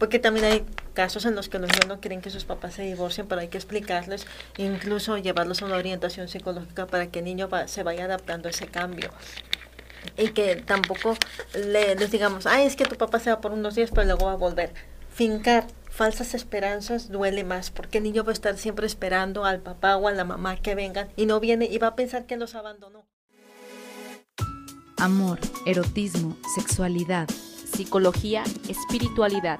[0.00, 2.82] Porque también hay casos en los que los niños no quieren que sus papás se
[2.82, 7.48] divorcien, pero hay que explicarles, incluso llevarlos a una orientación psicológica para que el niño
[7.66, 9.10] se vaya adaptando a ese cambio.
[10.16, 11.16] Y que tampoco
[11.54, 14.26] le, les digamos, ay, es que tu papá se va por unos días, pero luego
[14.26, 14.72] va a volver.
[15.10, 19.96] Fincar falsas esperanzas duele más, porque el niño va a estar siempre esperando al papá
[19.96, 22.54] o a la mamá que vengan y no viene y va a pensar que los
[22.54, 23.06] abandonó.
[25.00, 27.28] Amor, erotismo, sexualidad,
[27.72, 29.58] psicología, espiritualidad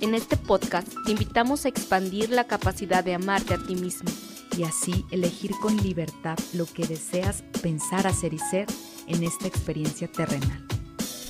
[0.00, 4.10] en este podcast te invitamos a expandir la capacidad de amarte a ti mismo
[4.56, 8.66] y así elegir con libertad lo que deseas pensar, hacer y ser
[9.06, 10.66] en esta experiencia terrenal.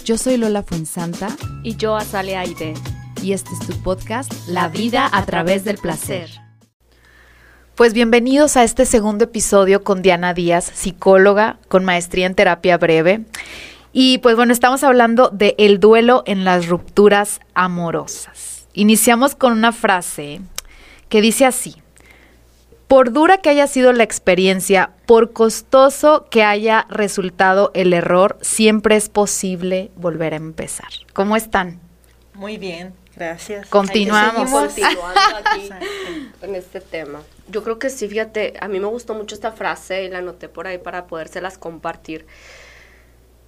[0.04, 1.28] Yo soy Lola Fuensanta
[1.62, 2.74] y yo Azalea Aide
[3.22, 6.45] y este es tu podcast La vida a través del placer.
[7.76, 13.26] Pues bienvenidos a este segundo episodio con Diana Díaz, psicóloga con maestría en terapia breve.
[13.92, 18.66] Y pues bueno, estamos hablando de el duelo en las rupturas amorosas.
[18.72, 20.40] Iniciamos con una frase
[21.10, 21.76] que dice así,
[22.88, 28.96] por dura que haya sido la experiencia, por costoso que haya resultado el error, siempre
[28.96, 30.88] es posible volver a empezar.
[31.12, 31.78] ¿Cómo están?
[32.32, 33.66] Muy bien, gracias.
[33.66, 34.50] Continuamos.
[34.50, 35.68] Continuando aquí
[36.40, 37.20] en este tema.
[37.48, 40.48] Yo creo que sí, fíjate, a mí me gustó mucho esta frase y la anoté
[40.48, 42.26] por ahí para podérselas compartir.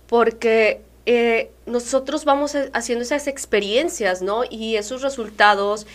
[0.06, 4.42] Porque eh, nosotros vamos haciendo esas experiencias, ¿no?
[4.48, 5.86] Y esos resultados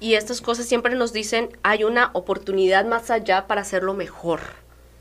[0.00, 4.40] y estas cosas siempre nos dicen, hay una oportunidad más allá para hacerlo mejor,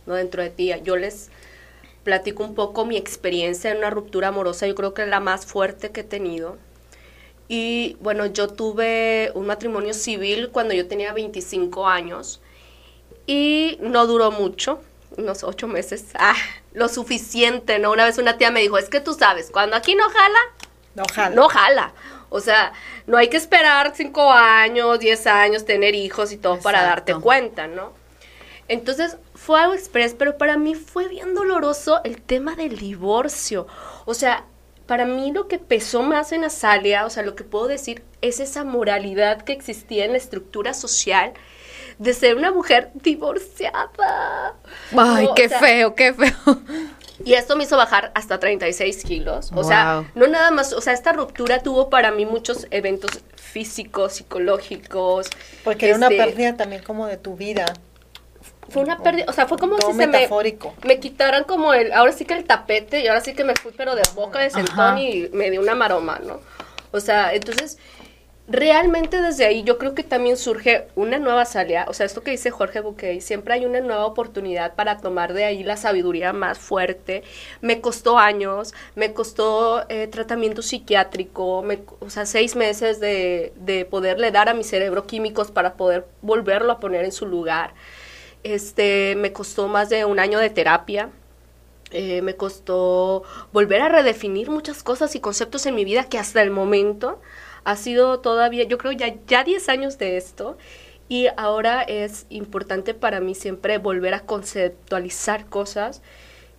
[0.05, 0.16] ¿no?
[0.16, 0.71] Dentro de ti.
[0.83, 1.30] Yo les
[2.03, 5.45] platico un poco mi experiencia en una ruptura amorosa, yo creo que es la más
[5.45, 6.58] fuerte que he tenido.
[7.47, 12.41] Y bueno, yo tuve un matrimonio civil cuando yo tenía 25 años
[13.25, 14.81] y no duró mucho
[15.17, 16.35] unos ocho meses, ah,
[16.73, 17.91] lo suficiente, ¿no?
[17.91, 20.39] Una vez una tía me dijo, es que tú sabes, cuando aquí no jala,
[20.95, 21.35] no jala.
[21.35, 21.93] No jala.
[22.29, 22.73] O sea,
[23.05, 27.67] no hay que esperar cinco años, diez años, tener hijos y todo para darte cuenta,
[27.67, 27.93] ¿no?
[28.67, 33.67] Entonces fue algo express, pero para mí fue bien doloroso el tema del divorcio.
[34.05, 34.43] O sea,
[34.87, 38.39] para mí lo que pesó más en Azalia, o sea, lo que puedo decir es
[38.39, 41.33] esa moralidad que existía en la estructura social
[41.99, 44.55] de ser una mujer divorciada.
[44.95, 46.61] Ay, qué feo, qué feo.
[47.25, 49.52] Y esto me hizo bajar hasta 36 kilos.
[49.55, 54.14] O sea, no nada más, o sea, esta ruptura tuvo para mí muchos eventos físicos,
[54.14, 55.27] psicológicos.
[55.64, 57.65] Porque era una este, pérdida también como de tu vida.
[58.70, 60.28] Fue una pérdida, o sea, fue como si se me,
[60.83, 63.72] me quitaran como el, ahora sí que el tapete y ahora sí que me fui
[63.76, 66.39] pero de boca de sentón y me dio una maroma, ¿no?
[66.92, 67.78] O sea, entonces
[68.48, 72.32] realmente desde ahí yo creo que también surge una nueva salida, o sea, esto que
[72.32, 76.58] dice Jorge Buquet, siempre hay una nueva oportunidad para tomar de ahí la sabiduría más
[76.58, 77.23] fuerte.
[77.61, 81.66] Me costó años, me costó eh, tratamiento psiquiátrico,
[81.99, 86.72] o sea, seis meses de, de poderle dar a mi cerebro químicos para poder volverlo
[86.72, 87.73] a poner en su lugar.
[88.43, 91.09] Este, me costó más de un año de terapia.
[91.92, 96.42] Eh, me costó volver a redefinir muchas cosas y conceptos en mi vida que hasta
[96.42, 97.21] el momento
[97.64, 100.58] ha sido todavía, yo creo ya, ya 10 años de esto
[101.09, 106.02] y ahora es importante para mí siempre volver a conceptualizar cosas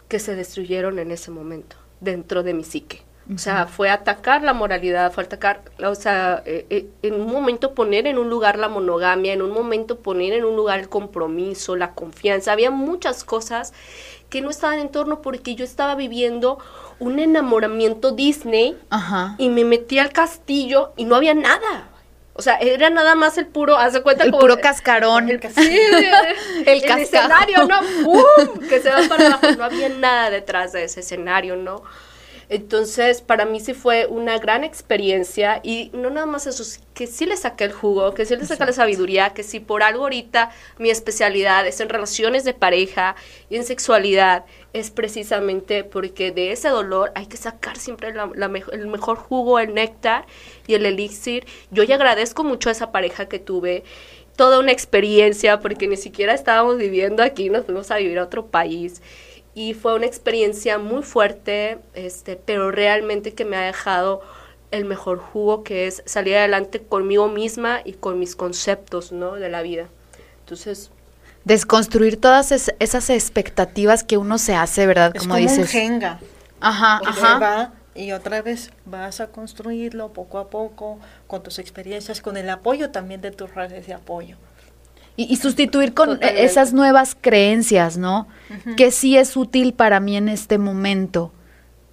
[0.09, 3.08] que se destruyeron en ese momento dentro de mi psique.
[3.35, 7.75] O sea, fue atacar la moralidad, fue atacar, o sea, eh, eh, en un momento
[7.75, 11.77] poner en un lugar la monogamia, en un momento poner en un lugar el compromiso,
[11.77, 12.53] la confianza.
[12.53, 13.75] Había muchas cosas
[14.31, 16.59] que no estaban en torno porque yo estaba viviendo
[17.01, 18.77] un enamoramiento Disney
[19.37, 21.89] y me metí al castillo y no había nada.
[22.33, 25.29] O sea, era nada más el puro, haz de cuenta el puro cascarón.
[25.29, 25.81] El, sí,
[26.65, 27.81] el, el escenario, ¿no?
[28.05, 28.61] ¡Bum!
[28.69, 29.51] Que se va para abajo.
[29.59, 31.83] No había nada detrás de ese escenario, ¿no?
[32.51, 36.65] Entonces, para mí sí fue una gran experiencia y no nada más eso,
[36.95, 39.83] que sí le saqué el jugo, que sí le saqué la sabiduría, que si por
[39.83, 43.17] algo ahorita mi especialidad es en relaciones de pareja
[43.51, 49.19] y en sexualidad, es precisamente porque de ese dolor hay que sacar siempre el mejor
[49.19, 50.25] jugo, el néctar
[50.67, 51.45] y el elixir.
[51.71, 53.85] Yo ya agradezco mucho a esa pareja que tuve
[54.37, 58.47] toda una experiencia porque ni siquiera estábamos viviendo aquí, nos fuimos a vivir a otro
[58.47, 59.03] país
[59.59, 64.23] y fue una experiencia muy fuerte, este, pero realmente que me ha dejado
[64.71, 69.35] el mejor jugo que es salir adelante conmigo misma y con mis conceptos, ¿no?
[69.35, 69.89] De la vida.
[70.39, 70.93] Entonces,
[71.45, 75.13] desconstruir todas esas expectativas que uno se hace, ¿verdad?
[75.19, 75.59] como, dices.
[75.59, 76.21] Un jenga.
[76.61, 77.73] Ajá, ajá.
[77.97, 82.93] y otra vez vas a construirlo poco a poco con tus experiencias, con el apoyo
[82.93, 84.37] también de tus redes de apoyo.
[85.21, 88.29] Y, sustituir con esas nuevas creencias, ¿no?
[88.77, 91.33] Que sí es útil para mí en este momento.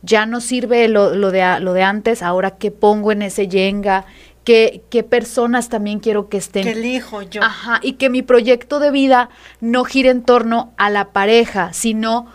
[0.04, 4.06] Ya no sirve lo, lo, de, lo de antes, ahora qué pongo en ese yenga,
[4.44, 6.66] qué, qué personas también quiero que estén.
[6.66, 7.42] Que elijo yo.
[7.44, 9.30] Ajá, y que mi proyecto de vida
[9.60, 12.28] no gire en torno a la pareja, sino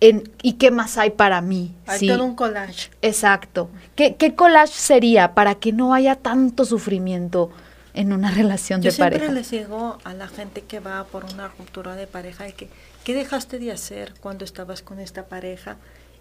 [0.00, 1.74] en, ¿y qué más hay para mí?
[1.86, 2.90] Hay todo un collage.
[3.00, 3.70] Exacto.
[3.94, 7.50] ¿Qué, ¿Qué collage sería para que no haya tanto sufrimiento?
[7.94, 9.26] En una relación de pareja.
[9.26, 12.68] Yo siempre les digo a la gente que va por una ruptura de pareja que
[13.04, 15.76] qué dejaste de hacer cuando estabas con esta pareja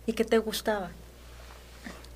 [0.05, 0.91] y que te gustaba.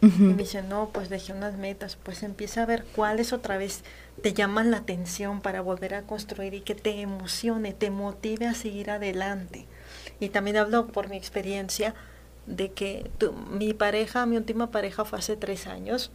[0.01, 3.81] Y me dicen, no, pues dejé unas metas, pues empieza a ver cuáles otra vez
[4.21, 8.53] te llaman la atención para volver a construir y que te emocione, te motive a
[8.53, 9.65] seguir adelante.
[10.19, 11.95] Y también hablo por mi experiencia
[12.45, 13.09] de que
[13.49, 16.11] mi pareja, mi última pareja fue hace tres años.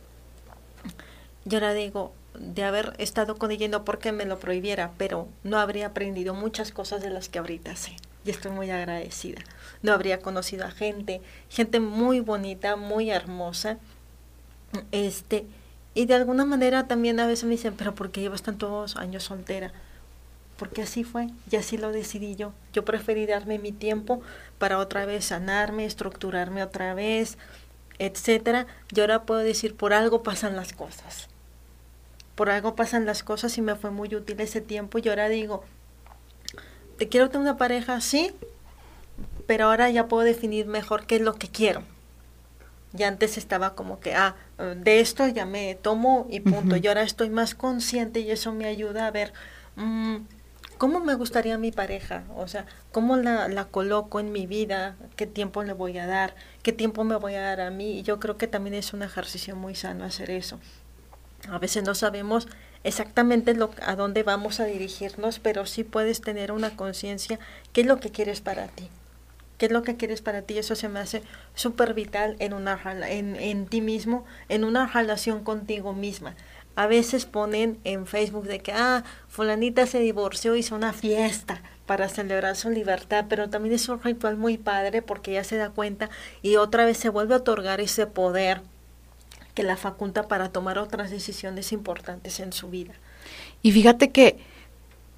[1.44, 5.58] Yo ahora digo, de haber estado con ella no porque me lo prohibiera, pero no
[5.58, 7.96] habría aprendido muchas cosas de las que ahorita sé.
[8.24, 9.40] Y estoy muy agradecida.
[9.82, 13.78] No habría conocido a gente, gente muy bonita, muy hermosa.
[14.92, 15.46] Este,
[15.94, 19.24] y de alguna manera también a veces me dicen, pero ¿por qué llevas tantos años
[19.24, 19.72] soltera?
[20.56, 22.52] Porque así fue, y así lo decidí yo.
[22.74, 24.20] Yo preferí darme mi tiempo
[24.58, 27.38] para otra vez sanarme, estructurarme otra vez,
[27.98, 28.66] etcétera.
[28.94, 31.29] Y ahora puedo decir, por algo pasan las cosas
[32.40, 35.62] por algo pasan las cosas y me fue muy útil ese tiempo y ahora digo,
[36.96, 38.32] te quiero tener una pareja así,
[39.46, 41.82] pero ahora ya puedo definir mejor qué es lo que quiero.
[42.94, 46.76] Ya antes estaba como que, ah, de esto ya me tomo y punto.
[46.76, 49.34] Y ahora estoy más consciente y eso me ayuda a ver
[49.76, 50.16] mm,
[50.78, 52.24] cómo me gustaría mi pareja.
[52.36, 56.34] O sea, cómo la, la coloco en mi vida, qué tiempo le voy a dar,
[56.62, 57.98] qué tiempo me voy a dar a mí.
[57.98, 60.58] Y yo creo que también es un ejercicio muy sano hacer eso.
[61.48, 62.48] A veces no sabemos
[62.84, 67.38] exactamente lo, a dónde vamos a dirigirnos, pero sí puedes tener una conciencia
[67.72, 68.88] qué es lo que quieres para ti.
[69.58, 70.56] ¿Qué es lo que quieres para ti?
[70.56, 71.22] Eso se me hace
[71.54, 76.34] súper vital en, una, en, en ti mismo, en una relación contigo misma.
[76.76, 82.08] A veces ponen en Facebook de que, ah, fulanita se divorció, hizo una fiesta para
[82.08, 86.08] celebrar su libertad, pero también es un ritual muy padre porque ya se da cuenta
[86.40, 88.62] y otra vez se vuelve a otorgar ese poder
[89.54, 92.92] que la faculta para tomar otras decisiones importantes en su vida.
[93.62, 94.38] Y fíjate que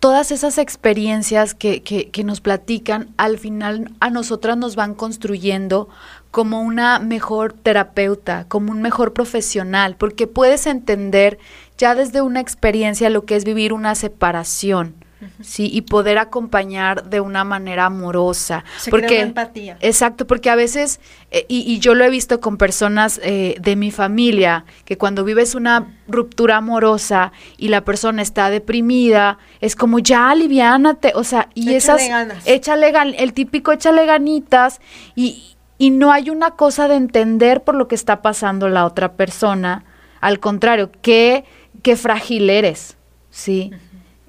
[0.00, 5.88] todas esas experiencias que, que, que, nos platican, al final a nosotras nos van construyendo
[6.32, 11.38] como una mejor terapeuta, como un mejor profesional, porque puedes entender
[11.78, 15.01] ya desde una experiencia lo que es vivir una separación
[15.40, 18.64] sí, y poder acompañar de una manera amorosa.
[18.90, 19.76] porque, empatía.
[19.80, 23.90] Exacto, porque a veces, eh, y, yo lo he visto con personas eh, de mi
[23.90, 30.30] familia, que cuando vives una ruptura amorosa y la persona está deprimida, es como ya
[30.30, 34.80] aliviánate, o sea, y échale esas, échale el típico échale ganitas
[35.14, 39.14] y, y no hay una cosa de entender por lo que está pasando la otra
[39.14, 39.84] persona,
[40.20, 41.44] al contrario, qué,
[41.82, 42.96] qué frágil eres,
[43.30, 43.72] ¿sí?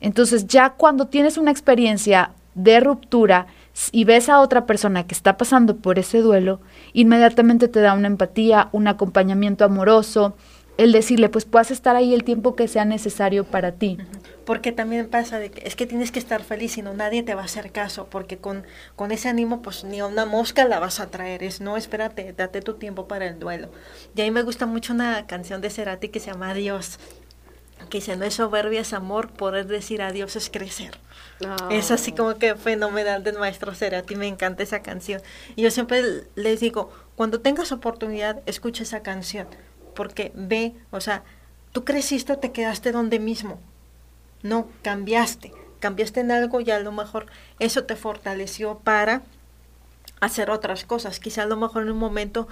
[0.04, 3.48] Entonces ya cuando tienes una experiencia de ruptura
[3.92, 6.60] y ves a otra persona que está pasando por ese duelo,
[6.92, 10.36] inmediatamente te da una empatía, un acompañamiento amoroso,
[10.78, 13.98] el decirle, pues puedas estar ahí el tiempo que sea necesario para ti.
[14.46, 17.34] Porque también pasa de que es que tienes que estar feliz, si no nadie te
[17.34, 18.66] va a hacer caso, porque con,
[18.98, 22.34] con ese ánimo pues ni a una mosca la vas a traer, es no, espérate,
[22.34, 23.70] date tu tiempo para el duelo.
[24.16, 27.00] Y a mí me gusta mucho una canción de Cerati que se llama Adiós,
[27.90, 30.98] que dice, no es soberbia, es amor, poder decir adiós es crecer.
[31.70, 35.22] Es así como que fenomenal del maestro Cerati, me encanta esa canción.
[35.56, 36.02] Y yo siempre
[36.36, 39.48] les digo, cuando tengas oportunidad, escucha esa canción,
[39.96, 41.24] porque ve, o sea,
[41.72, 43.60] tú creciste o te quedaste donde mismo.
[44.42, 47.28] No, cambiaste, cambiaste en algo y a lo mejor
[47.60, 49.24] eso te fortaleció para
[50.22, 51.20] hacer otras cosas.
[51.20, 52.48] Quizá a lo mejor en un momento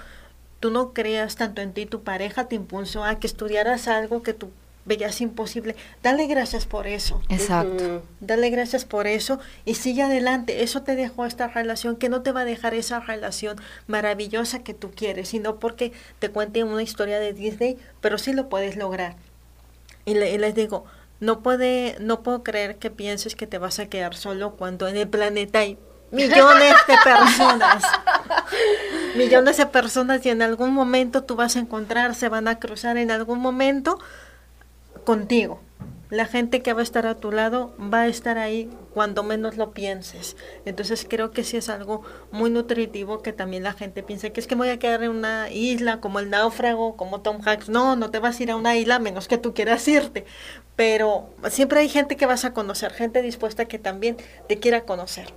[0.60, 4.34] tú no creas tanto en ti, tu pareja te impulsó a que estudiaras algo que
[4.34, 4.50] tú
[4.84, 5.76] veías imposible.
[6.02, 7.22] Dale gracias por eso.
[7.28, 8.02] Exacto.
[8.20, 10.62] Dale gracias por eso y sigue adelante.
[10.62, 14.74] Eso te dejó esta relación que no te va a dejar esa relación maravillosa que
[14.74, 19.16] tú quieres, sino porque te cuente una historia de Disney, pero sí lo puedes lograr.
[20.04, 20.84] Y, les digo,
[21.20, 24.96] no puede, no puedo creer que pienses que te vas a quedar solo cuando en
[24.96, 25.78] el planeta hay
[26.10, 27.84] millones de personas.
[29.16, 32.96] millones de personas y en algún momento tú vas a encontrar, se van a cruzar
[32.96, 33.98] en algún momento
[35.04, 35.60] contigo.
[36.10, 39.56] la gente que va a estar a tu lado va a estar ahí cuando menos
[39.56, 40.36] lo pienses.
[40.66, 44.46] Entonces creo que sí es algo muy nutritivo que también la gente piense que es
[44.46, 47.70] que me voy a quedar en una isla como el náufrago, como Tom Hanks.
[47.70, 50.26] No, no te vas a ir a una isla menos que tú quieras irte.
[50.76, 54.18] Pero siempre hay gente que vas a conocer, gente dispuesta que también
[54.48, 55.32] te quiera conocer.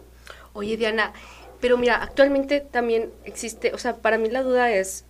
[0.51, 1.13] Oye, Diana,
[1.61, 5.05] pero mira, actualmente también existe, o sea, para mí la duda es,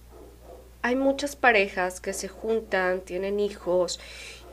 [0.83, 3.99] hay muchas parejas que se juntan, tienen hijos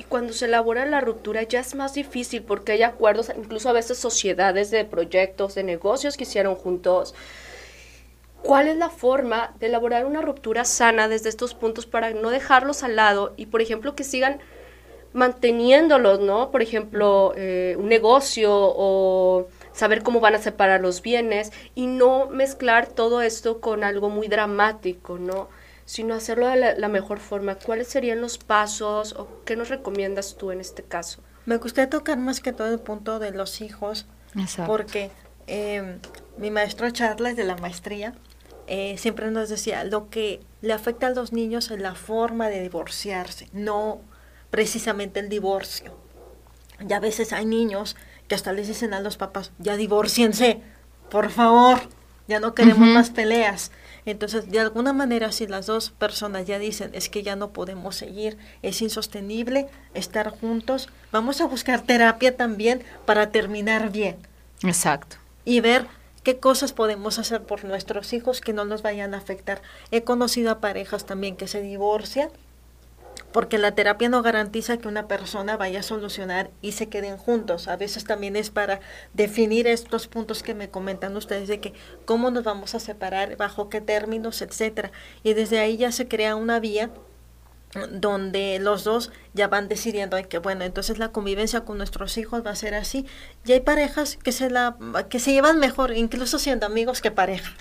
[0.02, 3.72] y cuando se elabora la ruptura ya es más difícil porque hay acuerdos, incluso a
[3.72, 7.14] veces sociedades de proyectos, de negocios que hicieron juntos.
[8.42, 12.82] ¿Cuál es la forma de elaborar una ruptura sana desde estos puntos para no dejarlos
[12.82, 14.40] al lado y, por ejemplo, que sigan
[15.12, 16.50] manteniéndolos, ¿no?
[16.50, 22.26] Por ejemplo, eh, un negocio o saber cómo van a separar los bienes y no
[22.26, 25.48] mezclar todo esto con algo muy dramático, ¿no?
[25.84, 27.56] Sino hacerlo de la, mejor forma.
[27.56, 31.22] ¿Cuáles serían los pasos o qué nos recomiendas tú en este caso?
[31.46, 34.06] Me gustaría tocar más que todo el punto de los hijos,
[34.66, 35.10] porque
[35.46, 35.98] em,
[36.36, 38.14] mi maestro Charles de la maestría
[38.66, 42.62] eh, siempre nos decía, lo que le afecta a los niños es la forma de
[42.62, 44.00] divorciarse, no
[44.50, 45.96] precisamente el divorcio.
[46.80, 47.96] Ya a veces hay niños
[48.28, 50.60] que hasta les dicen a los papás, ya divorciense,
[51.10, 51.80] por favor,
[52.28, 53.72] ya no queremos más peleas.
[54.04, 57.96] Entonces, de alguna manera, si las dos personas ya dicen, es que ya no podemos
[57.96, 64.16] seguir, es insostenible estar juntos, vamos a buscar terapia también para terminar bien.
[64.62, 65.16] Exacto.
[65.44, 65.86] Y ver
[66.22, 69.62] qué cosas podemos hacer por nuestros hijos que no nos vayan a afectar.
[69.90, 72.30] He conocido a parejas también que se divorcian
[73.32, 77.68] porque la terapia no garantiza que una persona vaya a solucionar y se queden juntos.
[77.68, 78.80] A veces también es para
[79.14, 81.72] definir estos puntos que me comentan ustedes de que
[82.04, 84.92] cómo nos vamos a separar, bajo qué términos, etcétera.
[85.22, 86.90] Y desde ahí ya se crea una vía
[87.90, 92.50] donde los dos ya van decidiendo que bueno entonces la convivencia con nuestros hijos va
[92.50, 93.06] a ser así.
[93.46, 94.76] Y hay parejas que se la
[95.08, 97.54] que se llevan mejor incluso siendo amigos que pareja.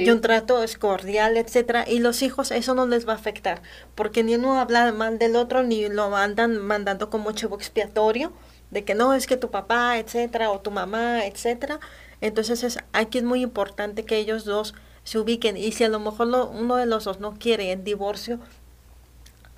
[0.00, 3.62] Y un trato es cordial etcétera y los hijos eso no les va a afectar
[3.94, 8.32] porque ni uno habla mal del otro ni lo andan mandando como chivo expiatorio
[8.70, 11.78] de que no es que tu papá etcétera o tu mamá etcétera.
[12.20, 16.00] Entonces es aquí es muy importante que ellos dos se ubiquen y si a lo
[16.00, 18.40] mejor uno de los dos no quiere el divorcio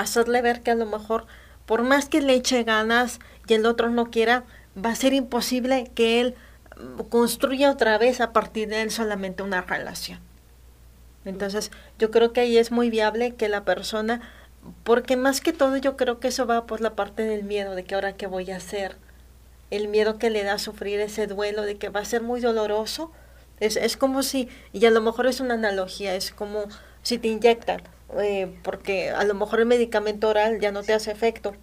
[0.01, 1.27] hacerle ver que a lo mejor,
[1.67, 4.45] por más que le eche ganas y el otro no quiera,
[4.77, 6.35] va a ser imposible que él
[6.77, 10.21] mm, construya otra vez a partir de él solamente una relación.
[11.25, 14.21] Entonces, yo creo que ahí es muy viable que la persona,
[14.85, 17.85] porque más que todo yo creo que eso va por la parte del miedo, de
[17.85, 18.97] que ahora qué voy a hacer,
[19.71, 22.41] el miedo que le da a sufrir ese duelo, de que va a ser muy
[22.41, 23.13] doloroso.
[23.61, 26.65] Es, es como si, y a lo mejor es una analogía, es como
[27.03, 27.83] si te inyectan
[28.19, 31.55] eh, porque a lo mejor el medicamento oral ya no te hace efecto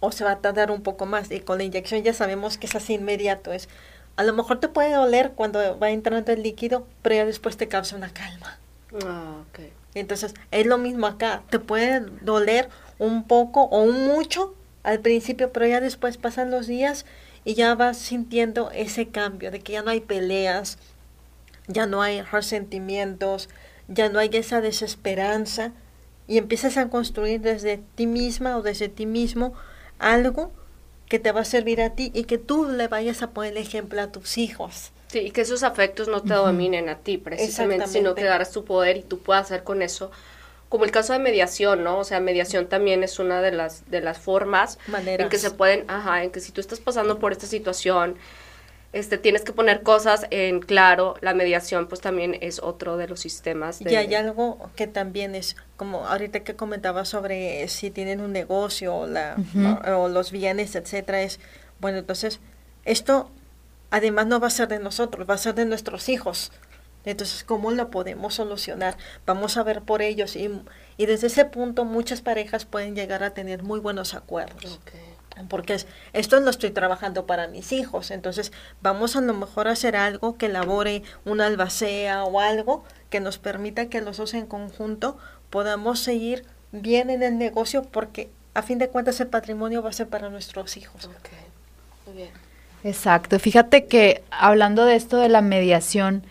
[0.00, 2.66] o se va a tardar un poco más y con la inyección ya sabemos que
[2.66, 3.68] es así inmediato es
[4.16, 7.68] a lo mejor te puede doler cuando va entrando el líquido pero ya después te
[7.68, 8.58] causa una calma
[9.04, 9.72] ah, okay.
[9.94, 12.68] entonces es lo mismo acá te puede doler
[12.98, 17.06] un poco o un mucho al principio pero ya después pasan los días
[17.44, 20.78] y ya vas sintiendo ese cambio de que ya no hay peleas
[21.66, 23.48] ya no hay resentimientos
[23.88, 25.72] ya no hay esa desesperanza
[26.26, 29.54] y empiezas a construir desde ti misma o desde ti mismo
[29.98, 30.52] algo
[31.08, 33.58] que te va a servir a ti y que tú le vayas a poner el
[33.58, 34.92] ejemplo a tus hijos.
[35.08, 38.64] Sí, y que esos afectos no te dominen a ti precisamente, sino que darás tu
[38.64, 40.10] poder y tú puedas hacer con eso
[40.68, 41.98] como el caso de mediación, ¿no?
[41.98, 45.84] O sea, mediación también es una de las de las formas en que se pueden,
[45.88, 48.16] ajá, en que si tú estás pasando por esta situación,
[48.92, 53.20] este, tienes que poner cosas en claro, la mediación pues también es otro de los
[53.20, 53.80] sistemas.
[53.82, 58.94] Y hay algo que también es, como ahorita que comentaba sobre si tienen un negocio
[58.94, 59.36] o, la,
[59.96, 61.38] o, los bienes, etcétera, es,
[61.80, 62.40] bueno, entonces,
[62.84, 63.30] esto
[63.90, 66.50] además no va a ser de nosotros, va a ser de nuestros hijos.
[67.04, 68.96] Entonces, ¿cómo lo podemos solucionar?
[69.24, 70.50] Vamos a ver por ellos y,
[70.96, 74.80] y desde ese punto muchas parejas pueden llegar a tener muy buenos acuerdos
[75.48, 78.52] porque es, esto lo estoy trabajando para mis hijos, entonces
[78.82, 83.38] vamos a lo mejor a hacer algo que elabore una albacea o algo que nos
[83.38, 85.18] permita que los dos en conjunto
[85.50, 89.92] podamos seguir bien en el negocio porque a fin de cuentas el patrimonio va a
[89.92, 91.08] ser para nuestros hijos.
[92.06, 92.30] Muy bien.
[92.84, 96.24] Exacto, fíjate que hablando de esto de la mediación,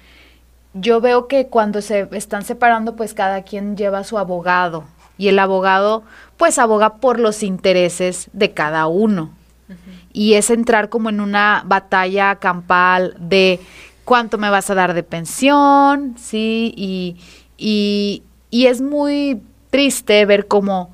[0.73, 4.85] yo veo que cuando se están separando, pues cada quien lleva a su abogado
[5.17, 6.03] y el abogado
[6.37, 9.31] pues aboga por los intereses de cada uno.
[10.13, 13.59] Y es entrar como en una batalla campal de
[14.05, 16.73] cuánto me vas a dar de pensión, ¿sí?
[16.77, 17.17] Y,
[17.57, 20.91] y, y es muy triste ver cómo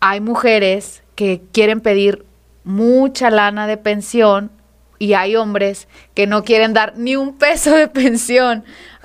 [0.00, 2.24] hay mujeres que quieren pedir
[2.64, 4.50] mucha lana de pensión
[4.98, 8.64] y hay hombres que no quieren dar ni un peso de pensión,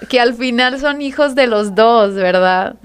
[0.10, 2.76] que al final son hijos de los dos, ¿verdad?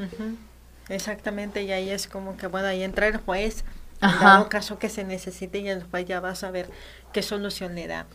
[0.88, 3.64] Exactamente, y ahí es como que, bueno, ahí entra el juez,
[4.00, 6.71] en dado caso que se necesite y el juez ya va a saber
[7.12, 8.07] qué solución le da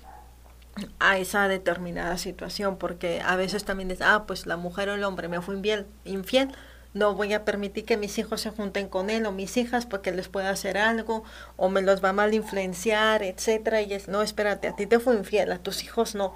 [0.99, 5.03] a esa determinada situación, porque a veces también es, ah, pues la mujer o el
[5.03, 6.49] hombre me fue infiel, infiel
[6.93, 10.11] no voy a permitir que mis hijos se junten con él o mis hijas porque
[10.11, 11.23] les pueda hacer algo
[11.55, 14.99] o me los va a mal influenciar, etcétera, y es, no, espérate, a ti te
[14.99, 16.35] fue infiel, a tus hijos no.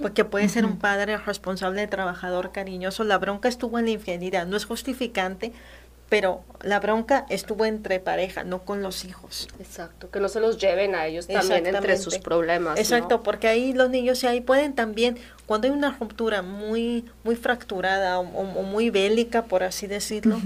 [0.00, 3.04] Porque puede ser un padre responsable, trabajador, cariñoso.
[3.04, 4.46] La bronca estuvo en la infidelidad.
[4.46, 5.52] No es justificante,
[6.08, 9.48] pero la bronca estuvo entre pareja, no con los hijos.
[9.58, 12.78] Exacto, que no se los lleven a ellos también entre sus problemas.
[12.78, 18.20] Exacto, porque ahí los niños ahí pueden también, cuando hay una ruptura muy, muy fracturada
[18.20, 20.38] o, muy bélica, por así decirlo,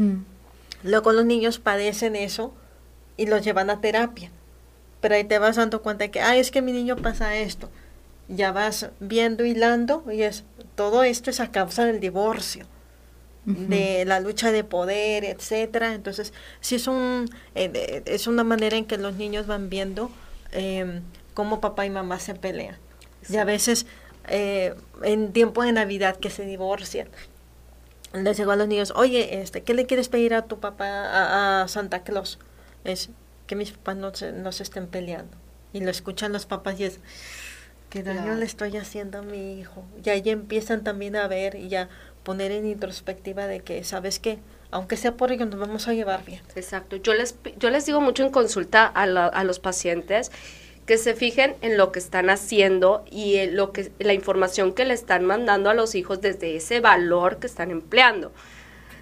[0.82, 2.54] luego los niños padecen eso
[3.16, 4.30] y los llevan a terapia.
[5.00, 7.68] Pero ahí te vas dando cuenta de que, ay, es que mi niño pasa esto.
[8.28, 10.44] Ya vas viendo, hilando, y es,
[10.74, 12.66] todo esto es a causa del divorcio
[13.48, 15.94] de la lucha de poder, etcétera.
[15.94, 20.10] Entonces, sí es un eh, es una manera en que los niños van viendo
[20.52, 21.00] eh,
[21.34, 22.76] cómo papá y mamá se pelean.
[23.28, 23.86] Y a veces
[24.28, 27.08] eh, en tiempo de Navidad que se divorcian,
[28.12, 31.68] les digo a los niños, oye, este, ¿qué le quieres pedir a tu papá, a,
[31.68, 32.38] Santa Claus?
[32.84, 33.10] Es
[33.46, 35.36] que mis papás no se, no se estén peleando.
[35.72, 37.00] Y lo escuchan los papás y es,
[37.90, 39.84] ¿qué daño le estoy haciendo a mi hijo?
[40.04, 41.88] Y ahí empiezan también a ver y ya
[42.22, 44.38] poner en introspectiva de que, ¿sabes qué?
[44.70, 46.42] Aunque sea por ello, nos vamos a llevar bien.
[46.54, 46.96] Exacto.
[46.96, 50.30] Yo les, yo les digo mucho en consulta a, a los pacientes
[50.88, 54.86] que se fijen en lo que están haciendo y en lo que, la información que
[54.86, 58.32] le están mandando a los hijos desde ese valor que están empleando.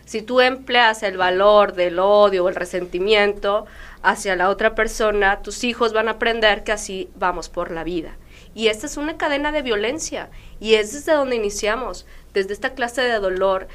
[0.05, 3.66] Si tú empleas el valor del odio o el resentimiento
[4.02, 8.16] hacia la otra persona, tus hijos van a aprender que así vamos por la vida.
[8.56, 13.02] Y esta es una cadena de violencia y es desde donde iniciamos, desde esta clase
[13.02, 13.68] de dolor,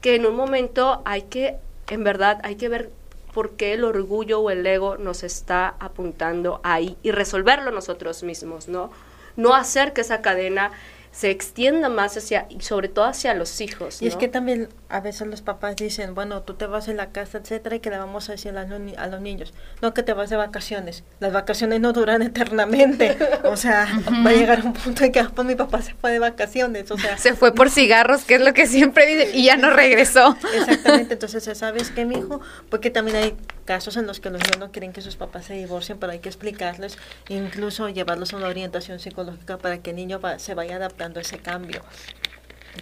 [0.00, 2.90] que en un momento hay que, en verdad, hay que ver
[3.34, 8.66] por qué el orgullo o el ego nos está apuntando ahí y resolverlo nosotros mismos,
[8.66, 8.90] ¿no?
[9.36, 10.72] No hacer que esa cadena
[11.12, 14.00] se extienda más hacia, y sobre todo hacia los hijos.
[14.00, 17.10] Y es que también a veces los papás dicen, bueno, tú te vas en la
[17.10, 20.04] casa, etcétera, y que le vamos a decir a los, a los niños, no que
[20.04, 21.02] te vas de vacaciones.
[21.18, 23.18] Las vacaciones no duran eternamente.
[23.42, 23.88] o sea,
[24.24, 26.92] va a llegar un punto en que pues, mi papá se fue de vacaciones.
[26.92, 29.70] O sea, se fue por cigarros, que es lo que siempre dice, y ya no
[29.70, 30.36] regresó.
[30.54, 32.40] Exactamente, entonces, ¿sabes qué, mi hijo?
[32.70, 35.54] Porque también hay casos en los que los niños no quieren que sus papás se
[35.54, 40.20] divorcien, pero hay que explicarles, incluso llevarlos a una orientación psicológica para que el niño
[40.36, 41.82] se vaya adaptando a ese cambio.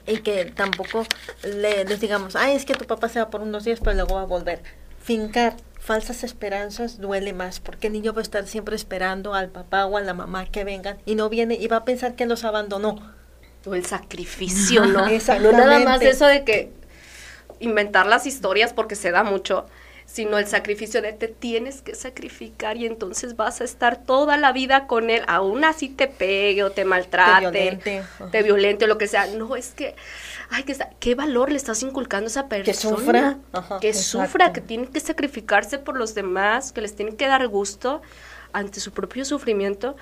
[0.07, 1.05] Y que tampoco
[1.45, 4.15] le, les digamos, ay, es que tu papá se va por unos días, pero luego
[4.17, 4.63] va a volver.
[5.03, 9.87] Fincar falsas esperanzas duele más, porque el niño va a estar siempre esperando al papá
[9.87, 12.45] o a la mamá que vengan y no viene y va a pensar que los
[12.45, 13.13] abandonó.
[13.65, 15.07] O el sacrificio, ¿no?
[15.41, 16.73] No nada más eso de que
[17.61, 19.67] inventar las historias porque se da mucho,
[20.12, 24.53] sino el sacrificio de te tienes que sacrificar y entonces vas a estar toda la
[24.53, 28.88] vida con él, aún así te pegue o te maltrate, te violente, te violente o
[28.88, 29.27] lo que sea.
[29.29, 29.96] No, es que,
[30.51, 32.66] ay, que, ¿qué valor le estás inculcando a esa persona?
[32.66, 33.38] Que sufra.
[33.81, 38.03] que sufra, que tiene que sacrificarse por los demás, que les tiene que dar gusto
[38.53, 39.96] ante su propio sufrimiento.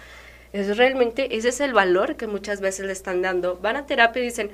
[0.52, 3.60] Es realmente, ese es el valor que muchas veces le están dando.
[3.62, 4.50] Van a terapia y dicen,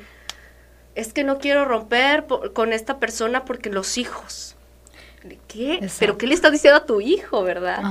[0.94, 4.55] es que no quiero romper con esta persona porque los hijos
[5.48, 5.88] ¿qué?
[5.98, 7.83] ¿Pero qué le estás diciendo a tu hijo, verdad?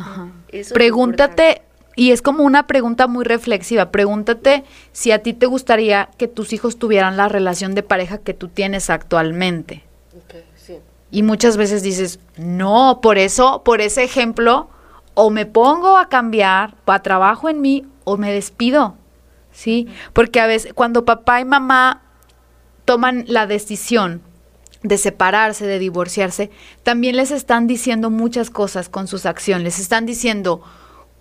[0.73, 1.61] Pregúntate,
[1.95, 6.53] y es como una pregunta muy reflexiva, pregúntate si a ti te gustaría que tus
[6.53, 9.83] hijos tuvieran la relación de pareja que tú tienes actualmente.
[11.11, 14.69] Y muchas veces dices, no, por eso, por ese ejemplo,
[15.13, 18.95] o me pongo a cambiar, a trabajo en mí, o me despido.
[19.53, 19.87] ¿Sí?
[20.11, 22.01] Porque a veces, cuando papá y mamá
[22.83, 24.21] toman la decisión
[24.87, 26.51] de separarse, de divorciarse,
[26.83, 29.63] también les están diciendo muchas cosas con sus acciones.
[29.63, 30.61] Les están diciendo,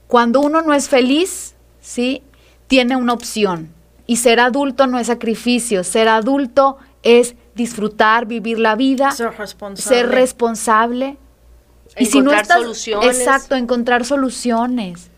[0.07, 2.23] cuando uno no es feliz, ¿sí?
[2.67, 3.73] Tiene una opción.
[4.07, 9.97] Y ser adulto no es sacrificio, ser adulto es disfrutar, vivir la vida, ser responsable.
[9.97, 11.17] Ser responsable.
[11.99, 13.19] Y si no estás, soluciones.
[13.19, 15.11] Exacto, encontrar soluciones.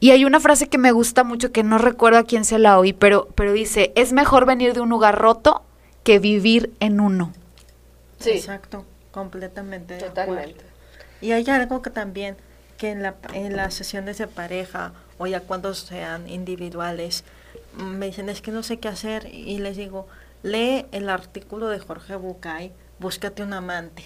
[0.00, 2.78] Y hay una frase que me gusta mucho que no recuerdo a quién se la
[2.78, 5.62] oí, pero, pero dice, es mejor venir de un lugar roto
[6.02, 7.32] que vivir en uno.
[8.26, 9.98] Exacto, completamente.
[9.98, 10.64] Totalmente.
[11.20, 12.36] Y hay algo que también,
[12.76, 17.24] que en, la, en las sesiones de pareja o ya cuando sean individuales,
[17.76, 20.06] me dicen es que no sé qué hacer y les digo,
[20.42, 24.04] lee el artículo de Jorge Bucay, búscate un amante.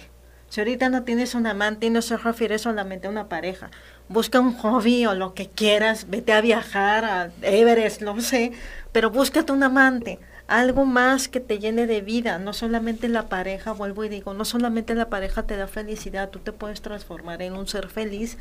[0.49, 3.69] Si ahorita no tienes un amante y no se refiere solamente a una pareja,
[4.07, 8.51] busca un hobby o lo que quieras, vete a viajar a Everest, no sé,
[8.91, 13.71] pero búscate un amante, algo más que te llene de vida, no solamente la pareja,
[13.71, 17.53] vuelvo y digo, no solamente la pareja te da felicidad, tú te puedes transformar en
[17.53, 18.37] un ser feliz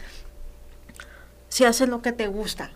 [1.49, 2.71] si haces lo que te gusta.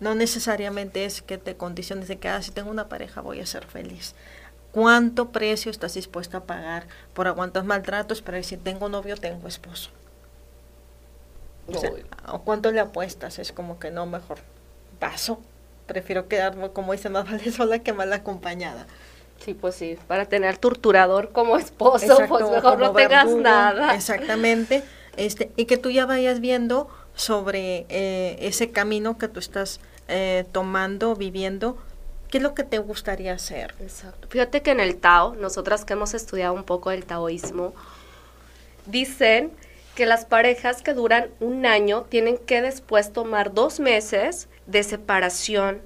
[0.00, 3.46] No necesariamente es que te condiciones de que, ah, si tengo una pareja voy a
[3.46, 4.14] ser feliz
[4.72, 9.90] cuánto precio estás dispuesto a pagar por aguantar maltratos para decir tengo novio, tengo esposo.
[12.26, 14.38] O, cuánto le apuestas, es como que no, mejor
[14.98, 15.40] paso.
[15.86, 18.86] Prefiero quedarme, como dice, más vale sola que mal acompañada.
[19.44, 23.94] Sí, pues sí, para tener torturador como esposo, pues mejor no tengas nada.
[23.94, 24.84] Exactamente.
[25.16, 30.44] Este, y que tú ya vayas viendo sobre eh, ese camino que tú estás eh,
[30.52, 31.76] tomando, viviendo,
[32.32, 33.74] ¿Qué es lo que te gustaría hacer?
[33.78, 34.26] Exacto.
[34.30, 37.74] Fíjate que en el Tao, nosotras que hemos estudiado un poco el taoísmo,
[38.86, 39.52] dicen
[39.94, 45.80] que las parejas que duran un año tienen que después tomar dos meses de separación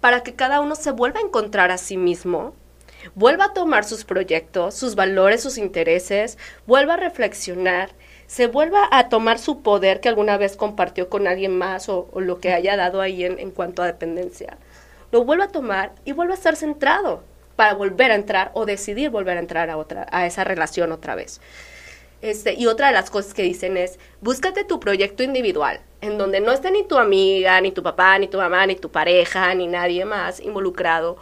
[0.00, 2.54] para que cada uno se vuelva a encontrar a sí mismo,
[3.14, 7.90] vuelva a tomar sus proyectos, sus valores, sus intereses, vuelva a reflexionar,
[8.26, 12.38] se vuelva a tomar su poder que alguna vez compartió con alguien más o, lo
[12.40, 14.56] que haya dado ahí en, en cuanto a dependencia
[15.12, 17.22] lo vuelve a tomar y vuelve a estar centrado
[17.56, 21.14] para volver a entrar o decidir volver a entrar a otra a esa relación otra
[21.14, 21.40] vez.
[22.22, 26.40] Este, y otra de las cosas que dicen es, búscate tu proyecto individual, en donde
[26.40, 29.66] no esté ni tu amiga, ni tu papá, ni tu mamá, ni tu pareja, ni
[29.66, 31.16] nadie más involucrado,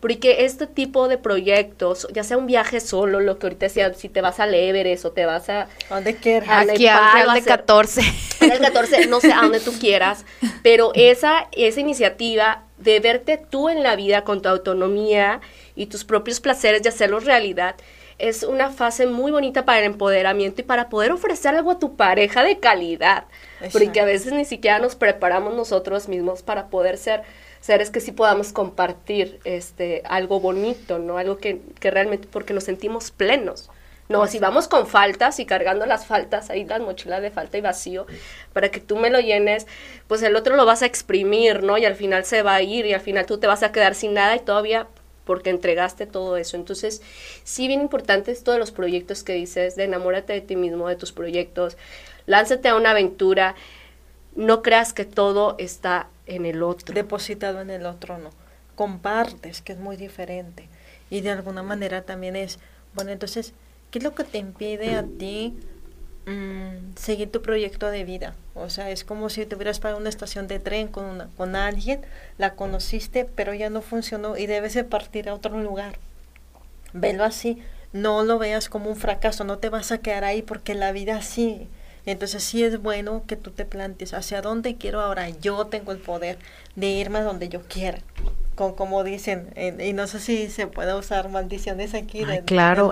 [0.00, 4.08] porque este tipo de proyectos, ya sea un viaje solo, lo que ahorita decía, si
[4.08, 5.68] te vas a Everest o te vas a...
[5.88, 6.68] donde quieras.
[6.68, 8.02] Aquí al de 14.
[8.40, 10.26] Al 14, no sé, a donde tú quieras,
[10.62, 15.40] pero esa, esa iniciativa de verte tú en la vida con tu autonomía
[15.76, 17.76] y tus propios placeres y hacerlos realidad,
[18.22, 21.96] es una fase muy bonita para el empoderamiento y para poder ofrecer algo a tu
[21.96, 23.24] pareja de calidad,
[23.72, 27.24] porque a veces ni siquiera nos preparamos nosotros mismos para poder ser
[27.60, 31.18] seres que sí podamos compartir este algo bonito, ¿no?
[31.18, 33.70] Algo que, que realmente porque nos sentimos plenos.
[34.08, 37.60] No, si vamos con faltas y cargando las faltas, ahí las mochilas de falta y
[37.60, 38.06] vacío,
[38.52, 39.66] para que tú me lo llenes,
[40.06, 41.76] pues el otro lo vas a exprimir, ¿no?
[41.76, 43.96] Y al final se va a ir y al final tú te vas a quedar
[43.96, 44.86] sin nada y todavía
[45.24, 46.56] porque entregaste todo eso.
[46.56, 47.02] Entonces,
[47.44, 51.12] sí, bien importante todos los proyectos que dices, de enamórate de ti mismo, de tus
[51.12, 51.76] proyectos,
[52.26, 53.54] lánzate a una aventura,
[54.34, 56.94] no creas que todo está en el otro.
[56.94, 58.30] Depositado en el otro, no.
[58.74, 60.68] Compartes, que es muy diferente.
[61.10, 62.58] Y de alguna manera también es,
[62.94, 63.52] bueno, entonces,
[63.90, 65.54] ¿qué es lo que te impide a ti
[66.26, 68.34] mm, seguir tu proyecto de vida?
[68.54, 72.00] O sea, es como si te hubieras para una estación de tren con, con alguien,
[72.38, 75.98] la conociste, pero ya no funcionó y debes de partir a otro lugar.
[76.92, 80.74] Velo así, no lo veas como un fracaso, no te vas a quedar ahí porque
[80.74, 81.68] la vida sí
[82.06, 85.28] entonces sí es bueno que tú te plantes hacia dónde quiero ahora.
[85.28, 86.38] Yo tengo el poder
[86.74, 87.98] de irme a donde yo quiera.
[88.54, 92.22] Con, como dicen, y no sé si se puede usar maldiciones aquí.
[92.44, 92.90] claro,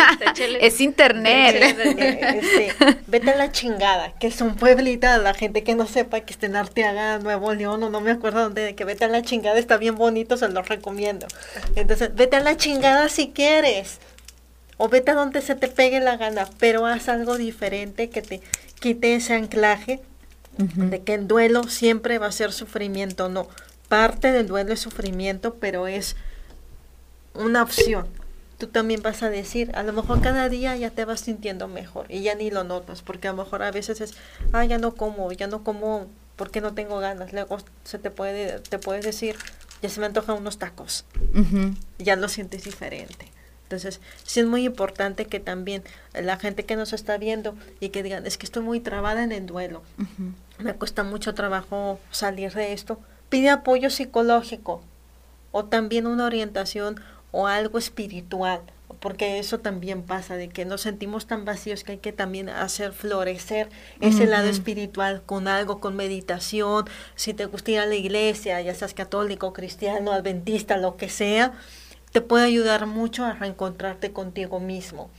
[0.60, 1.76] es internet.
[1.86, 2.72] Este,
[3.06, 6.46] vete a la chingada, que es un pueblito, la gente que no sepa que está
[6.46, 9.76] en Arteaga, Nuevo León, o no me acuerdo dónde, que vete a la chingada, está
[9.76, 11.28] bien bonito, se lo recomiendo.
[11.76, 14.00] Entonces, vete a la chingada si quieres
[14.78, 18.40] o vete a donde se te pegue la gana, pero haz algo diferente que te
[18.80, 20.00] quite ese anclaje
[20.58, 23.48] de que el duelo siempre va a ser sufrimiento, no.
[23.88, 26.16] Parte del duelo es sufrimiento, pero es
[27.34, 28.06] una opción.
[28.58, 32.06] Tú también vas a decir, a lo mejor cada día ya te vas sintiendo mejor
[32.08, 34.14] y ya ni lo notas, porque a lo mejor a veces es,
[34.52, 37.32] ah, ya no como, ya no como porque no tengo ganas.
[37.34, 39.36] Luego se te puede, te puedes decir,
[39.82, 41.04] ya se me antojan unos tacos.
[41.98, 43.30] Ya lo sientes diferente.
[43.66, 45.82] Entonces, sí es muy importante que también
[46.14, 49.32] la gente que nos está viendo y que digan, es que estoy muy trabada en
[49.32, 49.82] el duelo,
[50.60, 54.82] me cuesta mucho trabajo salir de esto, pide apoyo psicológico
[55.50, 57.00] o también una orientación
[57.32, 58.60] o algo espiritual,
[59.00, 62.92] porque eso también pasa, de que nos sentimos tan vacíos que hay que también hacer
[62.92, 63.68] florecer
[64.00, 66.84] ese lado espiritual con algo, con meditación,
[67.16, 71.52] si te gusta ir a la iglesia, ya seas católico, cristiano, adventista, lo que sea,
[72.12, 75.10] te puede ayudar mucho a reencontrarte contigo mismo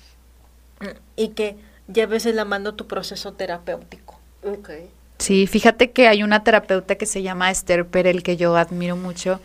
[1.15, 1.57] y que
[1.91, 4.19] lleves en la mano tu proceso terapéutico.
[4.43, 4.89] Okay.
[5.19, 9.39] Sí, fíjate que hay una terapeuta que se llama Esther Perel que yo admiro mucho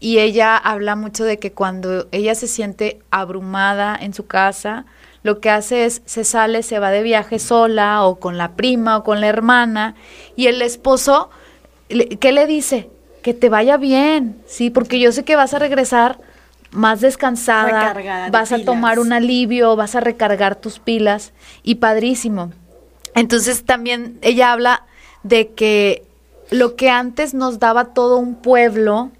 [0.00, 4.86] y ella habla mucho de que cuando ella se siente abrumada en su casa,
[5.24, 8.96] lo que hace es se sale, se va de viaje sola o con la prima
[8.96, 9.96] o con la hermana
[10.36, 11.30] y el esposo,
[11.88, 12.88] ¿qué le dice?
[13.22, 16.20] Que te vaya bien, sí, porque yo sé que vas a regresar
[16.70, 17.94] más descansada,
[18.30, 22.52] vas a tomar un alivio, vas a recargar tus pilas y padrísimo.
[23.14, 24.84] Entonces también ella habla
[25.22, 26.04] de que
[26.50, 29.10] lo que antes nos daba todo un pueblo,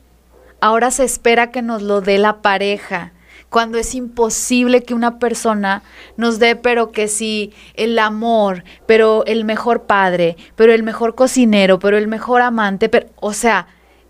[0.61, 3.13] ahora se espera que nos lo dé la pareja
[3.49, 5.83] cuando es imposible que una persona
[6.17, 11.79] nos dé, pero que sí, el amor, pero el mejor padre, pero el mejor cocinero,
[11.79, 13.67] pero el mejor amante, pero, o sea,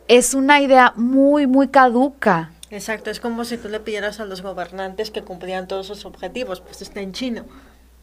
[0.08, 2.50] es una idea muy, muy caduca.
[2.70, 6.60] Exacto, es como si tú le pidieras a los gobernantes que cumplían todos sus objetivos,
[6.60, 7.46] pues está en chino,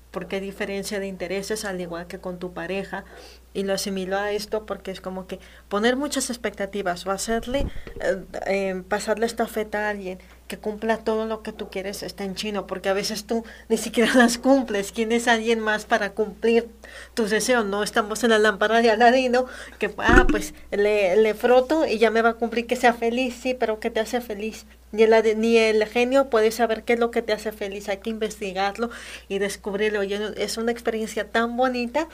[0.10, 3.06] porque hay diferencia de intereses al igual que con tu pareja
[3.54, 7.68] y lo asimilo a esto porque es como que poner muchas expectativas o hacerle,
[8.02, 12.24] eh, eh, pasarle esta feta a alguien que cumpla todo lo que tú quieres está
[12.24, 14.92] en chino, porque a veces tú ni siquiera las cumples.
[14.92, 16.70] ¿Quién es alguien más para cumplir
[17.14, 17.66] tus deseos?
[17.66, 19.46] No estamos en la lámpara de Aladino,
[19.80, 23.36] que, ah, pues le, le froto y ya me va a cumplir que sea feliz,
[23.42, 24.66] sí, pero que te hace feliz.
[24.92, 27.98] Ni el, ni el genio puede saber qué es lo que te hace feliz, hay
[27.98, 28.90] que investigarlo
[29.28, 30.04] y descubrirlo.
[30.04, 32.08] Y es una experiencia tan bonita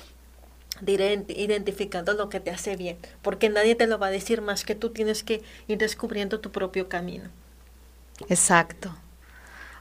[0.79, 4.63] de identificando lo que te hace bien, porque nadie te lo va a decir más
[4.63, 7.29] que tú tienes que ir descubriendo tu propio camino.
[8.29, 8.93] Exacto.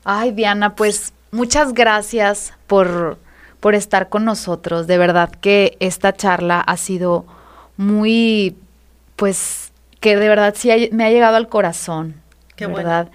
[0.05, 3.19] Ay, Diana, pues muchas gracias por,
[3.61, 4.87] por estar con nosotros.
[4.87, 7.27] De verdad que esta charla ha sido
[7.77, 8.57] muy,
[9.17, 12.15] pues, que de verdad sí me ha llegado al corazón.
[12.57, 13.11] Qué ¿verdad?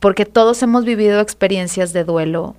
[0.00, 2.56] Porque todos hemos vivido experiencias de duelo.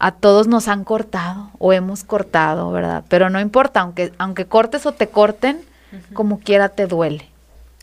[0.00, 3.04] A todos nos han cortado o hemos cortado, ¿verdad?
[3.08, 5.60] Pero no importa, aunque, aunque cortes o te corten,
[6.12, 7.28] como quiera te duele.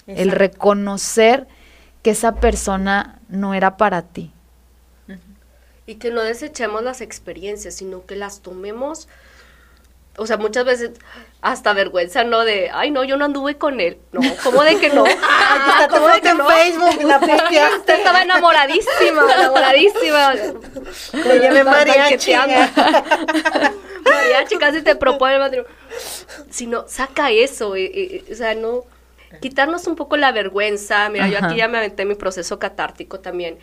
[0.07, 1.47] El reconocer
[2.05, 4.31] que esa persona no era para ti.
[5.87, 9.07] Y que no desechemos las experiencias, sino que las tomemos
[10.17, 10.91] o sea, muchas veces
[11.41, 12.45] hasta vergüenza, ¿no?
[12.45, 13.97] De, ay, no, yo no anduve con él.
[14.11, 15.03] No, ¿cómo de que no?
[15.89, 20.33] ¿Cómo de que en Facebook la Usted estaba enamoradísima, enamoradísima.
[20.35, 22.33] Le llevé mariachi.
[24.05, 25.75] mariachi, casi te propone el matrimonio.
[26.51, 28.83] Sino, saca eso, eh, eh, o sea, no
[29.39, 31.09] quitarnos un poco la vergüenza.
[31.09, 33.57] Mira, yo aquí ya me aventé mi proceso catártico también.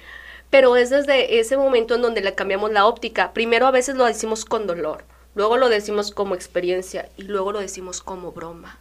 [0.50, 3.32] Pero es desde ese momento en donde le cambiamos la óptica.
[3.32, 5.04] Primero a veces lo decimos con dolor,
[5.34, 8.78] luego lo decimos como experiencia y luego lo decimos como broma.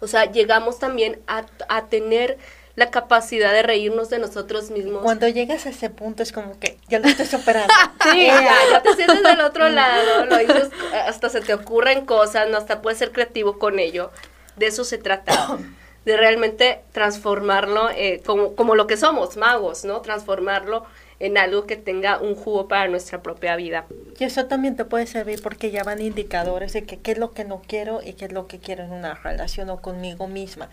[0.00, 2.38] O sea, llegamos también a, a tener
[2.76, 5.02] la capacidad de reírnos de nosotros mismos.
[5.02, 7.72] Cuando llegas a ese punto es como que ya lo estoy superando.
[8.02, 10.70] sí, ya, ya, te sientes del otro lado, lo dices,
[11.06, 12.58] hasta se te ocurren cosas, ¿no?
[12.58, 14.10] hasta puedes ser creativo con ello.
[14.56, 15.58] De eso se trata
[16.04, 20.00] de realmente transformarlo eh, como, como lo que somos, magos, ¿no?
[20.00, 20.84] Transformarlo
[21.20, 23.86] en algo que tenga un jugo para nuestra propia vida.
[24.18, 27.32] Y eso también te puede servir porque ya van indicadores de que qué es lo
[27.32, 30.68] que no quiero y qué es lo que quiero en una relación o conmigo misma.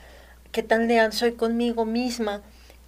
[0.52, 2.42] Qué tan leal soy conmigo misma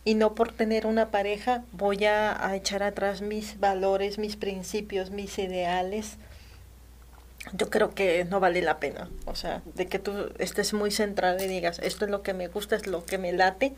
[0.03, 5.11] y no por tener una pareja voy a, a echar atrás mis valores, mis principios,
[5.11, 6.17] mis ideales
[7.51, 9.09] yo creo que no vale la pena.
[9.25, 12.47] O sea, de que tú estés muy centrado y digas, esto es lo que me
[12.47, 13.73] gusta, es lo que me late.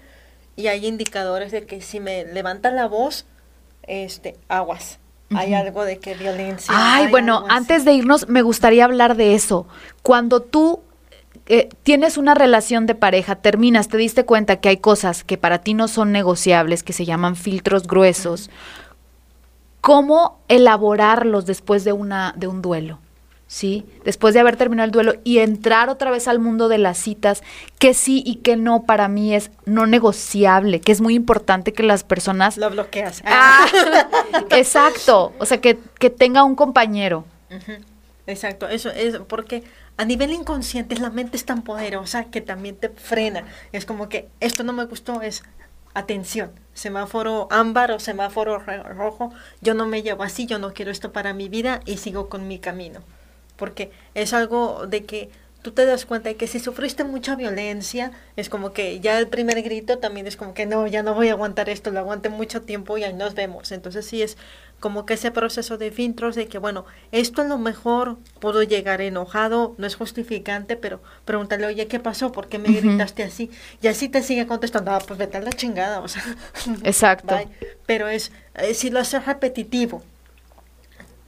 [0.55, 3.25] Y hay indicadores de que si me levanta la voz,
[3.83, 4.99] este, aguas.
[5.33, 6.71] Hay algo de que violencia.
[6.75, 9.67] Ay, bueno, antes de irnos, me gustaría hablar de eso.
[10.03, 10.81] Cuando tú
[11.47, 15.59] eh, tienes una relación de pareja, terminas, te diste cuenta que hay cosas que para
[15.59, 18.51] ti no son negociables, que se llaman filtros gruesos.
[19.81, 22.99] ¿Cómo elaborarlos después de, una, de un duelo?
[23.47, 23.85] ¿Sí?
[24.03, 27.43] Después de haber terminado el duelo y entrar otra vez al mundo de las citas,
[27.79, 31.83] que sí y que no para mí es no negociable, que es muy importante que
[31.83, 32.57] las personas...
[32.57, 33.21] Lo bloqueas.
[33.25, 33.65] Ah,
[34.51, 37.25] exacto, o sea, que, que tenga un compañero.
[38.27, 39.63] Exacto, eso es porque
[39.97, 43.45] a nivel inconsciente la mente es tan poderosa que también te frena.
[43.71, 45.43] Es como que esto no me gustó, es
[45.93, 49.31] atención, semáforo ámbar o semáforo rojo,
[49.61, 52.49] yo no me llevo así, yo no quiero esto para mi vida y sigo con
[52.49, 53.01] mi camino
[53.55, 55.29] porque es algo de que
[55.65, 59.27] tú te das cuenta de que si sufriste mucha violencia, es como que ya el
[59.27, 62.29] primer grito también es como que no, ya no voy a aguantar esto, lo aguanté
[62.29, 63.71] mucho tiempo y ahí nos vemos.
[63.71, 64.37] Entonces sí es
[64.79, 69.01] como que ese proceso de filtros de que, bueno, esto a lo mejor puedo llegar
[69.01, 72.31] enojado, no es justificante, pero pregúntale, oye, ¿qué pasó?
[72.31, 73.49] ¿Por qué me gritaste así?
[73.81, 76.21] Y así te sigue contestando, ah, pues vete a la chingada, o sea.
[76.83, 77.39] Exacto.
[77.87, 80.03] Pero es, eh, si lo haces repetitivo,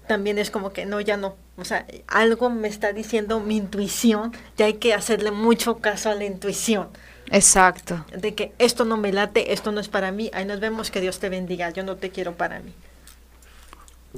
[0.07, 1.35] también es como que no, ya no.
[1.57, 6.15] O sea, algo me está diciendo mi intuición, ya hay que hacerle mucho caso a
[6.15, 6.89] la intuición.
[7.29, 8.05] Exacto.
[8.15, 11.01] De que esto no me late, esto no es para mí, ahí nos vemos, que
[11.01, 12.73] Dios te bendiga, yo no te quiero para mí.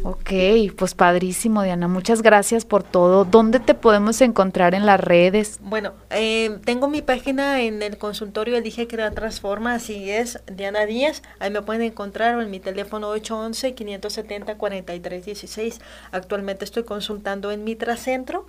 [0.03, 0.31] Ok,
[0.77, 1.89] pues padrísimo, Diana.
[1.89, 3.25] Muchas gracias por todo.
[3.25, 5.59] ¿Dónde te podemos encontrar en las redes?
[5.61, 11.21] Bueno, eh, tengo mi página en el consultorio Elige Crea Transforma, así es, Diana Díaz.
[11.39, 15.81] Ahí me pueden encontrar o en mi teléfono 811-570-4316.
[16.11, 18.45] Actualmente estoy consultando en Mitracentro.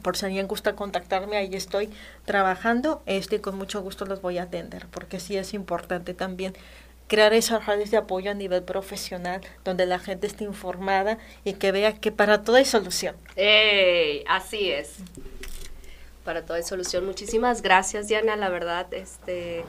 [0.00, 1.90] Por si alguien gusta contactarme, ahí estoy
[2.24, 3.02] trabajando.
[3.04, 6.54] Este, con mucho gusto los voy a atender, porque sí es importante también
[7.08, 11.72] crear esas redes de apoyo a nivel profesional, donde la gente esté informada y que
[11.72, 13.16] vea que para todo hay solución.
[13.36, 14.24] ¡Ey!
[14.28, 14.94] Así es.
[16.24, 17.04] Para todo hay solución.
[17.04, 18.36] Muchísimas gracias, Diana.
[18.36, 19.64] La verdad, este,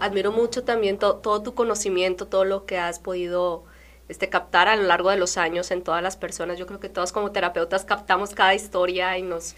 [0.00, 3.64] admiro mucho también todo tu conocimiento, todo lo que has podido
[4.08, 6.58] este, captar a lo largo de los años en todas las personas.
[6.58, 9.54] Yo creo que todos como terapeutas captamos cada historia y nos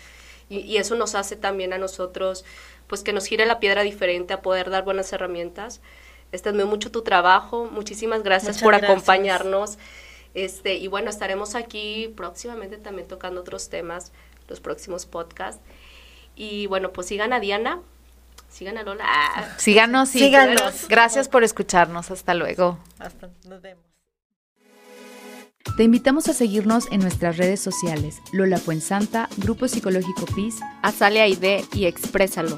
[0.50, 2.44] y, eso nos hace también a nosotros
[2.88, 5.80] pues que nos gire la piedra diferente a poder dar buenas herramientas.
[6.32, 7.68] Este, mucho tu trabajo.
[7.70, 9.78] Muchísimas gracias por acompañarnos.
[10.34, 14.12] Este, y bueno, estaremos aquí próximamente también tocando otros temas,
[14.48, 15.62] los próximos podcasts.
[16.36, 17.80] Y bueno, pues sigan a Diana,
[18.48, 19.06] sigan a Lola.
[19.58, 20.88] Síganos, síganos.
[20.88, 22.10] Gracias por escucharnos.
[22.10, 22.78] Hasta luego.
[22.98, 23.84] Hasta nos vemos.
[25.76, 31.64] Te invitamos a seguirnos en nuestras redes sociales, Lola Fuensanta, Grupo Psicológico PIS, Azalea ID
[31.74, 32.56] y Exprésalo.